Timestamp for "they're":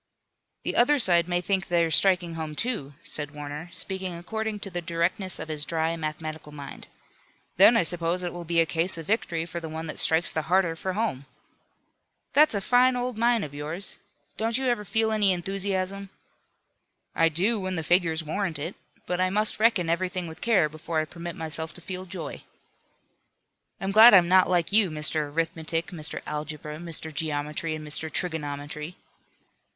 1.67-1.91